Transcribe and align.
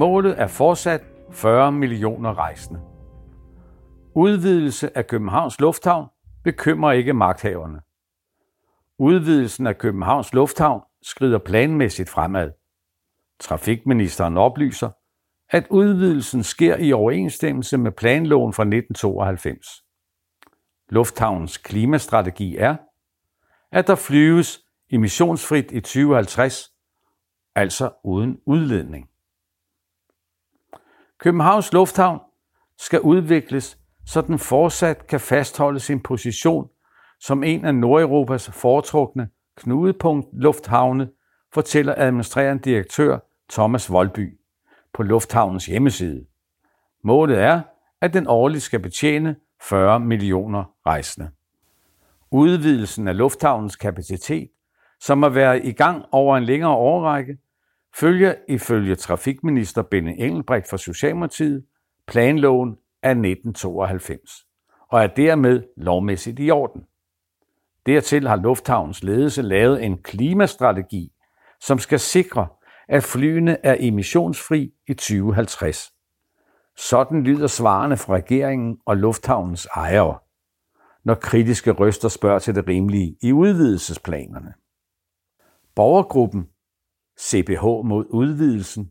Målet 0.00 0.40
er 0.40 0.46
fortsat 0.46 1.02
40 1.30 1.72
millioner 1.72 2.38
rejsende. 2.38 2.80
Udvidelse 4.14 4.96
af 4.98 5.06
Københavns 5.06 5.60
Lufthavn 5.60 6.08
bekymrer 6.44 6.92
ikke 6.92 7.12
magthaverne. 7.12 7.80
Udvidelsen 8.98 9.66
af 9.66 9.78
Københavns 9.78 10.32
Lufthavn 10.32 10.82
skrider 11.02 11.38
planmæssigt 11.38 12.08
fremad. 12.08 12.50
Trafikministeren 13.40 14.36
oplyser, 14.36 14.90
at 15.50 15.66
udvidelsen 15.70 16.42
sker 16.42 16.76
i 16.76 16.92
overensstemmelse 16.92 17.78
med 17.78 17.92
planloven 17.92 18.52
fra 18.52 18.62
1992. 18.62 19.66
Lufthavnens 20.88 21.58
klimastrategi 21.58 22.56
er, 22.56 22.76
at 23.72 23.86
der 23.86 23.94
flyves 23.94 24.60
emissionsfrit 24.90 25.72
i 25.72 25.80
2050, 25.80 26.72
altså 27.54 27.90
uden 28.04 28.38
udledning. 28.46 29.09
Københavns 31.20 31.72
Lufthavn 31.72 32.20
skal 32.78 33.00
udvikles, 33.00 33.78
så 34.06 34.20
den 34.20 34.38
fortsat 34.38 35.06
kan 35.06 35.20
fastholde 35.20 35.80
sin 35.80 36.00
position 36.00 36.68
som 37.20 37.44
en 37.44 37.64
af 37.64 37.74
Nordeuropas 37.74 38.50
foretrukne 38.50 39.28
knudepunkt 39.56 40.28
lufthavne, 40.32 41.10
fortæller 41.54 41.94
administrerende 41.96 42.62
direktør 42.62 43.18
Thomas 43.50 43.92
Voldby 43.92 44.38
på 44.94 45.02
lufthavnens 45.02 45.66
hjemmeside. 45.66 46.26
Målet 47.04 47.38
er, 47.38 47.60
at 48.00 48.14
den 48.14 48.26
årligt 48.26 48.62
skal 48.62 48.80
betjene 48.80 49.36
40 49.62 50.00
millioner 50.00 50.64
rejsende. 50.86 51.30
Udvidelsen 52.30 53.08
af 53.08 53.16
lufthavnens 53.16 53.76
kapacitet, 53.76 54.50
som 55.00 55.22
har 55.22 55.30
været 55.30 55.64
i 55.64 55.72
gang 55.72 56.04
over 56.12 56.36
en 56.36 56.44
længere 56.44 56.74
årrække, 56.74 57.38
følger 57.94 58.34
ifølge 58.48 58.94
trafikminister 58.94 59.82
Benny 59.82 60.14
Engelbrecht 60.18 60.70
fra 60.70 60.78
Socialdemokratiet 60.78 61.64
planloven 62.06 62.76
af 63.02 63.10
1992 63.10 64.46
og 64.88 65.02
er 65.02 65.06
dermed 65.06 65.62
lovmæssigt 65.76 66.40
i 66.40 66.50
orden. 66.50 66.82
Dertil 67.86 68.28
har 68.28 68.36
Lufthavns 68.36 69.02
ledelse 69.02 69.42
lavet 69.42 69.84
en 69.84 70.02
klimastrategi, 70.02 71.12
som 71.60 71.78
skal 71.78 72.00
sikre, 72.00 72.46
at 72.88 73.02
flyene 73.02 73.66
er 73.66 73.76
emissionsfri 73.80 74.72
i 74.88 74.94
2050. 74.94 75.92
Sådan 76.76 77.22
lyder 77.22 77.46
svarene 77.46 77.96
fra 77.96 78.14
regeringen 78.14 78.78
og 78.86 78.96
Lufthavnens 78.96 79.66
ejere, 79.66 80.18
når 81.04 81.14
kritiske 81.14 81.70
røster 81.70 82.08
spørger 82.08 82.38
til 82.38 82.54
det 82.54 82.68
rimelige 82.68 83.16
i 83.22 83.32
udvidelsesplanerne. 83.32 84.54
Borgergruppen 85.74 86.48
CBH 87.20 87.62
mod 87.64 88.04
udvidelsen, 88.10 88.90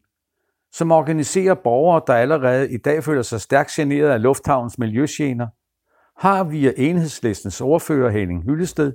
som 0.71 0.91
organiserer 0.91 1.53
borgere, 1.53 2.01
der 2.07 2.13
allerede 2.13 2.71
i 2.71 2.77
dag 2.77 3.03
føler 3.03 3.21
sig 3.21 3.41
stærkt 3.41 3.69
generet 3.69 4.09
af 4.09 4.21
lufthavnens 4.21 4.79
miljøgener, 4.79 5.47
har 6.17 6.43
via 6.43 6.73
enhedslistens 6.77 7.61
ordfører 7.61 8.09
Henning 8.09 8.43
Hyllested 8.43 8.93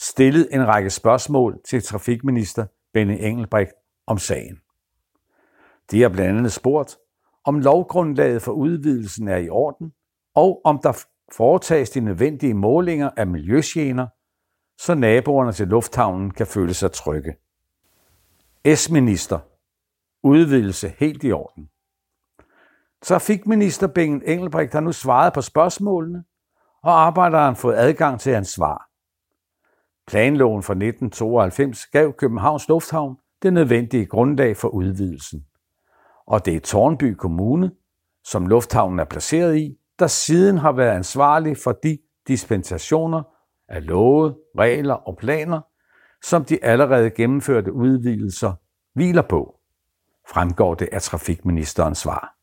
stillet 0.00 0.48
en 0.52 0.66
række 0.66 0.90
spørgsmål 0.90 1.60
til 1.68 1.82
trafikminister 1.82 2.66
Benny 2.92 3.16
Engelbrecht 3.20 3.72
om 4.06 4.18
sagen. 4.18 4.58
De 5.90 6.02
har 6.02 6.08
blandt 6.08 6.38
andet 6.38 6.52
spurgt, 6.52 6.96
om 7.44 7.58
lovgrundlaget 7.58 8.42
for 8.42 8.52
udvidelsen 8.52 9.28
er 9.28 9.36
i 9.36 9.48
orden, 9.48 9.92
og 10.34 10.60
om 10.64 10.80
der 10.82 11.04
foretages 11.36 11.90
de 11.90 12.00
nødvendige 12.00 12.54
målinger 12.54 13.10
af 13.16 13.26
miljøgener, 13.26 14.06
så 14.78 14.94
naboerne 14.94 15.52
til 15.52 15.68
lufthavnen 15.68 16.30
kan 16.30 16.46
føle 16.46 16.74
sig 16.74 16.92
trygge. 16.92 17.34
S-minister. 18.66 19.38
Udvidelse 20.22 20.88
helt 20.98 21.24
i 21.24 21.32
orden. 21.32 21.68
Trafikminister 23.02 23.86
Bengt 23.86 24.24
Engelbrecht 24.26 24.72
har 24.72 24.80
nu 24.80 24.92
svaret 24.92 25.32
på 25.32 25.40
spørgsmålene, 25.40 26.24
og 26.82 26.92
arbejderen 26.92 27.56
fået 27.56 27.74
adgang 27.76 28.20
til 28.20 28.34
hans 28.34 28.48
svar. 28.48 28.88
Planloven 30.06 30.62
fra 30.62 30.72
1992 30.72 31.86
gav 31.86 32.12
Københavns 32.12 32.68
Lufthavn 32.68 33.16
det 33.42 33.52
nødvendige 33.52 34.06
grundlag 34.06 34.56
for 34.56 34.68
udvidelsen. 34.68 35.46
Og 36.26 36.44
det 36.44 36.56
er 36.56 36.60
Tornby 36.60 37.14
Kommune, 37.14 37.70
som 38.24 38.46
lufthavnen 38.46 38.98
er 38.98 39.04
placeret 39.04 39.56
i, 39.56 39.78
der 39.98 40.06
siden 40.06 40.58
har 40.58 40.72
været 40.72 40.96
ansvarlig 40.96 41.56
for 41.56 41.72
de 41.72 41.98
dispensationer 42.28 43.22
af 43.68 43.86
love, 43.86 44.34
regler 44.58 44.94
og 44.94 45.16
planer, 45.16 45.60
som 46.22 46.44
de 46.44 46.64
allerede 46.64 47.10
gennemførte 47.10 47.72
udvidelser 47.72 48.52
hviler 48.94 49.22
på, 49.22 49.56
fremgår 50.28 50.74
det 50.74 50.88
af 50.92 51.02
trafikministerens 51.02 51.98
svar. 51.98 52.36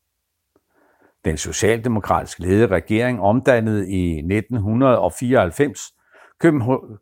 Den 1.24 1.36
socialdemokratisk 1.36 2.38
ledede 2.38 2.66
regering 2.66 3.20
omdannede 3.20 3.90
i 3.90 4.18
1994 4.18 5.94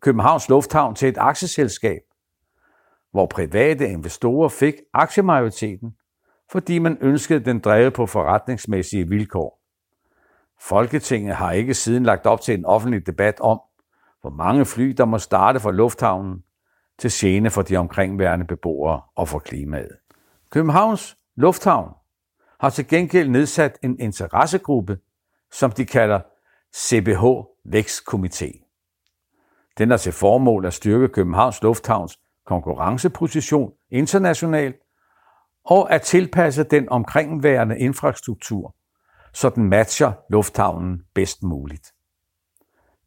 Københavns 0.00 0.48
Lufthavn 0.48 0.94
til 0.94 1.08
et 1.08 1.18
aktieselskab, 1.18 2.00
hvor 3.10 3.26
private 3.26 3.88
investorer 3.88 4.48
fik 4.48 4.74
aktiemajoriteten, 4.92 5.96
fordi 6.52 6.78
man 6.78 6.98
ønskede 7.00 7.44
den 7.44 7.58
drevet 7.58 7.92
på 7.92 8.06
forretningsmæssige 8.06 9.08
vilkår. 9.08 9.60
Folketinget 10.60 11.34
har 11.34 11.52
ikke 11.52 11.74
siden 11.74 12.02
lagt 12.02 12.26
op 12.26 12.40
til 12.40 12.54
en 12.54 12.64
offentlig 12.64 13.06
debat 13.06 13.40
om, 13.40 13.60
hvor 14.20 14.30
mange 14.30 14.64
fly, 14.64 14.88
der 14.88 15.04
må 15.04 15.18
starte 15.18 15.60
fra 15.60 15.70
lufthavnen, 15.70 16.42
til 16.98 17.10
gene 17.12 17.50
for 17.50 17.62
de 17.62 17.76
omkringværende 17.76 18.46
beboere 18.46 19.02
og 19.16 19.28
for 19.28 19.38
klimaet. 19.38 19.96
Københavns 20.50 21.16
Lufthavn 21.36 21.92
har 22.60 22.70
til 22.70 22.88
gengæld 22.88 23.28
nedsat 23.28 23.78
en 23.82 24.00
interessegruppe, 24.00 24.98
som 25.52 25.70
de 25.70 25.86
kalder 25.86 26.20
CBH 26.76 27.24
Vækstkomité. 27.74 28.62
Den 29.78 29.90
har 29.90 29.96
til 29.96 30.12
formål 30.12 30.66
at 30.66 30.74
styrke 30.74 31.08
Københavns 31.08 31.62
Lufthavns 31.62 32.18
konkurrenceposition 32.46 33.72
internationalt 33.90 34.76
og 35.64 35.92
at 35.92 36.02
tilpasse 36.02 36.64
den 36.64 36.88
omkringværende 36.88 37.78
infrastruktur, 37.78 38.74
så 39.32 39.50
den 39.50 39.68
matcher 39.68 40.12
lufthavnen 40.30 41.02
bedst 41.14 41.42
muligt. 41.42 41.92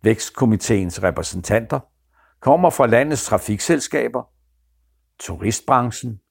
Vækstkomiteens 0.03 1.03
repræsentanter 1.03 1.79
kommer 2.39 2.69
fra 2.69 2.87
landets 2.87 3.25
trafikselskaber, 3.25 4.23
turistbranchen, 5.19 6.21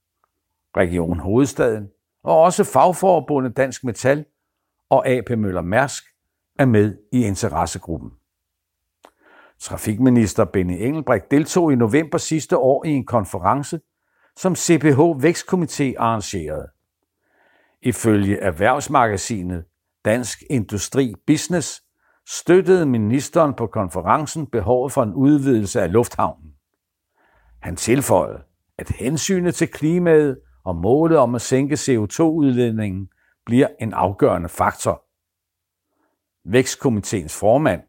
Region 0.77 1.21
Hovedstaden 1.21 1.89
og 2.23 2.43
også 2.43 2.65
fagforbundet 2.65 3.57
Dansk 3.57 3.85
Metal 3.85 4.25
og 4.91 5.09
AP 5.09 5.31
Møller 5.31 5.63
Mærsk 5.63 6.05
er 6.59 6.65
med 6.65 6.97
i 7.13 7.23
interessegruppen. 7.23 8.11
Trafikminister 9.61 10.45
Benny 10.45 10.83
Engelbrecht 10.83 11.31
deltog 11.31 11.73
i 11.73 11.77
november 11.77 12.19
sidste 12.19 12.57
år 12.57 12.85
i 12.85 12.91
en 12.91 13.07
konference, 13.07 13.81
som 14.37 14.57
CPH 14.57 15.01
Vækstkomité 15.01 15.95
arrangerede. 15.99 16.69
Ifølge 17.83 18.39
erhvervsmagasinet 18.39 19.65
Dansk 20.05 20.43
Industri 20.51 21.15
Business 21.27 21.83
støttede 22.31 22.87
ministeren 22.87 23.55
på 23.55 23.67
konferencen 23.67 24.47
behovet 24.47 24.93
for 24.93 25.03
en 25.03 25.15
udvidelse 25.15 25.83
af 25.83 25.93
lufthavnen. 25.93 26.55
Han 27.61 27.77
tilføjede, 27.77 28.43
at 28.79 28.89
hensynet 28.89 29.55
til 29.55 29.69
klimaet 29.69 30.39
og 30.65 30.77
målet 30.77 31.19
om 31.19 31.35
at 31.35 31.41
sænke 31.41 31.75
CO2-udledningen 31.75 33.09
bliver 33.47 33.69
en 33.81 33.93
afgørende 33.93 34.49
faktor. 34.49 35.05
Vækstkomiteens 36.45 37.39
formand, 37.41 37.83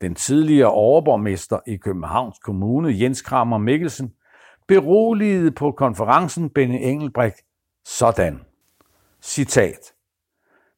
den 0.00 0.14
tidligere 0.14 0.70
overborgmester 0.70 1.58
i 1.66 1.76
Københavns 1.76 2.38
Kommune, 2.38 3.00
Jens 3.00 3.22
Kramer 3.22 3.58
Mikkelsen, 3.58 4.12
beroligede 4.68 5.50
på 5.50 5.72
konferencen 5.72 6.50
Benny 6.50 6.78
Engelbrecht 6.80 7.40
sådan. 7.84 8.40
Citat. 9.22 9.93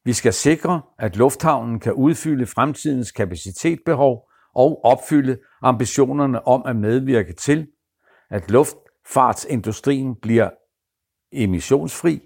Vi 0.06 0.12
skal 0.12 0.32
sikre, 0.32 0.82
at 0.98 1.16
lufthavnen 1.16 1.80
kan 1.80 1.92
udfylde 1.92 2.46
fremtidens 2.46 3.12
kapacitetsbehov 3.12 4.28
og 4.54 4.84
opfylde 4.84 5.38
ambitionerne 5.62 6.46
om 6.46 6.62
at 6.66 6.76
medvirke 6.76 7.32
til, 7.32 7.66
at 8.30 8.50
luftfartsindustrien 8.50 10.16
bliver 10.22 10.50
emissionsfri. 11.32 12.20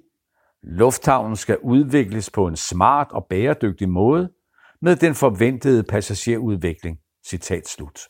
Lufthavnen 0.63 1.37
skal 1.37 1.59
udvikles 1.59 2.31
på 2.31 2.47
en 2.47 2.57
smart 2.57 3.09
og 3.11 3.27
bæredygtig 3.31 3.89
måde 3.89 4.33
med 4.83 4.97
den 4.97 5.15
forventede 5.15 5.83
passagerudvikling. 5.83 6.99
Citat 7.27 7.69
slut. 7.69 8.01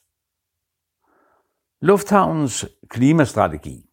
Lufthavnens 1.82 2.66
klimastrategi 2.88 3.90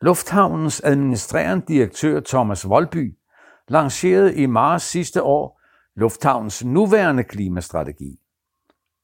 Lufthavnens 0.00 0.80
administrerende 0.84 1.66
direktør 1.68 2.20
Thomas 2.20 2.68
Volby 2.68 3.19
lancerede 3.70 4.36
i 4.36 4.46
marts 4.46 4.84
sidste 4.84 5.22
år 5.22 5.60
Lufthavnens 5.96 6.64
nuværende 6.64 7.24
klimastrategi. 7.24 8.20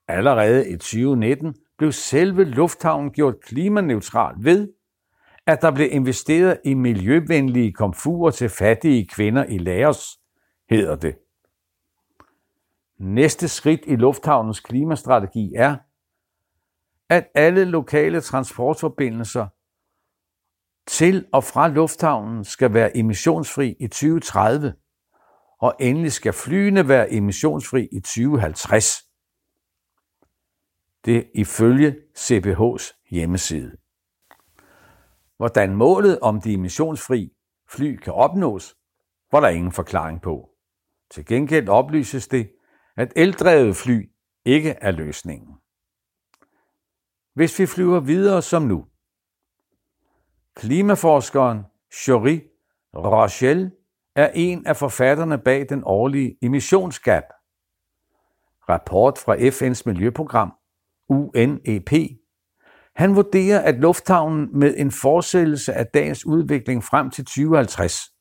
Allerede 0.09 0.71
i 0.71 0.77
2019 0.77 1.55
blev 1.79 1.93
selve 1.93 2.45
lufthavnen 2.45 3.11
gjort 3.11 3.41
klimaneutral 3.41 4.35
ved, 4.39 4.73
at 5.47 5.63
der 5.63 5.71
blev 5.71 5.89
investeret 5.91 6.59
i 6.65 6.75
miljøvenlige 6.75 7.73
komfurer 7.73 8.31
til 8.31 8.49
fattige 8.49 9.07
kvinder 9.07 9.45
i 9.45 9.59
Laos, 9.59 10.19
hedder 10.71 10.97
det. 10.97 11.17
Næste 12.99 13.49
skridt 13.49 13.81
i 13.87 13.97
lufthavnens 13.97 14.61
klimastrategi 14.61 15.53
er, 15.57 15.77
at 17.09 17.29
alle 17.35 17.65
lokale 17.65 18.21
transportforbindelser 18.21 19.47
til 20.87 21.27
og 21.33 21.44
fra 21.44 21.69
lufthavnen 21.69 22.44
skal 22.44 22.75
være 22.75 22.97
emissionsfri 22.97 23.77
i 23.81 23.87
2030, 23.87 24.75
og 25.61 25.75
endelig 25.81 26.12
skal 26.12 26.33
flyene 26.33 26.88
være 26.88 27.12
emissionsfri 27.12 27.88
i 27.93 28.00
2050. 28.00 29.06
Det 31.05 31.17
er 31.17 31.23
ifølge 31.35 31.97
CPH's 32.19 33.06
hjemmeside. 33.11 33.77
Hvordan 35.37 35.77
målet 35.77 36.21
om 36.21 36.41
de 36.41 36.55
emissionsfri 36.55 37.32
fly 37.71 37.97
kan 37.97 38.12
opnås, 38.12 38.77
var 39.32 39.41
der 39.41 39.49
ingen 39.49 39.73
forklaring 39.73 40.23
på. 40.23 40.50
Til 41.11 41.27
gengæld 41.27 41.69
oplyses 41.69 42.29
det, 42.29 42.50
at 42.97 43.12
eldrevet 43.17 43.77
fly 43.77 44.11
ikke 44.44 44.71
er 44.71 44.91
løsningen. 44.91 45.55
Hvis 47.35 47.59
vi 47.59 47.67
flyver 47.67 48.00
videre 48.00 48.43
som 48.43 48.62
nu. 48.62 48.87
Klimaforskeren 50.56 51.58
Jory 52.08 52.41
Rochelle 52.94 53.70
er 54.14 54.31
en 54.35 54.67
af 54.67 54.76
forfatterne 54.76 55.38
bag 55.38 55.67
den 55.69 55.82
årlige 55.85 56.37
emissionsgap. 56.43 57.23
Rapport 58.69 59.19
fra 59.19 59.37
FN's 59.37 59.82
miljøprogram, 59.87 60.53
UNEP, 61.08 61.93
han 62.97 63.17
vurderer, 63.17 63.61
at 63.61 63.75
lufthavnen 63.75 64.58
med 64.58 64.75
en 64.76 64.91
fortsættelse 64.91 65.73
af 65.73 65.87
dagens 65.87 66.26
udvikling 66.26 66.85
frem 66.85 67.11
til 67.11 67.25
2050 67.25 68.12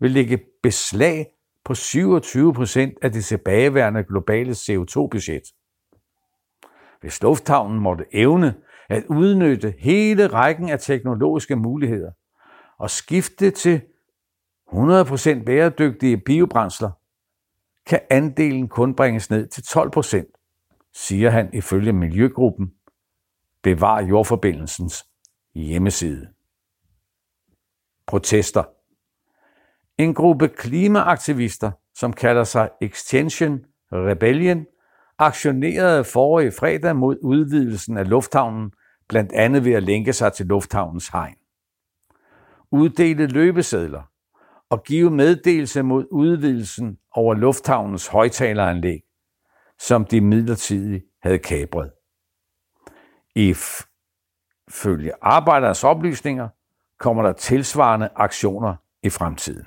vil 0.00 0.10
lægge 0.10 0.40
beslag 0.62 1.26
på 1.64 1.74
27 1.74 2.54
procent 2.54 2.94
af 3.02 3.12
det 3.12 3.24
tilbageværende 3.24 4.04
globale 4.04 4.50
CO2-budget. 4.50 5.42
Hvis 7.00 7.22
lufthavnen 7.22 7.80
måtte 7.80 8.04
evne 8.12 8.54
at 8.88 9.04
udnytte 9.08 9.74
hele 9.78 10.26
rækken 10.26 10.68
af 10.68 10.80
teknologiske 10.80 11.56
muligheder 11.56 12.10
og 12.78 12.90
skifte 12.90 13.50
til 13.50 13.82
100% 14.68 15.44
bæredygtige 15.44 16.18
biobrændsler, 16.18 16.90
kan 17.86 18.00
andelen 18.10 18.68
kun 18.68 18.94
bringes 18.94 19.30
ned 19.30 19.46
til 19.48 19.62
12%, 19.62 20.90
siger 20.94 21.30
han 21.30 21.54
ifølge 21.54 21.92
Miljøgruppen 21.92 22.72
Bevar 23.62 24.02
jordforbindelsens 24.02 25.06
hjemmeside. 25.54 26.28
Protester. 28.06 28.64
En 29.98 30.14
gruppe 30.14 30.48
klimaaktivister, 30.48 31.70
som 31.94 32.12
kalder 32.12 32.44
sig 32.44 32.70
Extension 32.80 33.60
Rebellion, 33.92 34.66
aktionerede 35.18 36.04
forrige 36.04 36.52
fredag 36.52 36.96
mod 36.96 37.16
udvidelsen 37.22 37.98
af 37.98 38.08
lufthavnen, 38.08 38.72
blandt 39.08 39.32
andet 39.32 39.64
ved 39.64 39.72
at 39.72 39.82
lænke 39.82 40.12
sig 40.12 40.32
til 40.32 40.46
lufthavnens 40.46 41.08
hegn. 41.08 41.36
Uddele 42.70 43.26
løbesedler 43.26 44.02
og 44.70 44.82
give 44.84 45.10
meddelelse 45.10 45.82
mod 45.82 46.06
udvidelsen 46.10 46.98
over 47.10 47.34
lufthavnens 47.34 48.06
højtaleranlæg, 48.06 49.00
som 49.78 50.04
de 50.04 50.20
midlertidigt 50.20 51.04
havde 51.22 51.38
kabret. 51.38 51.92
Ifølge 53.34 55.12
arbejdernes 55.22 55.84
oplysninger 55.84 56.48
kommer 56.98 57.22
der 57.22 57.32
tilsvarende 57.32 58.08
aktioner 58.16 58.76
i 59.02 59.10
fremtiden. 59.10 59.66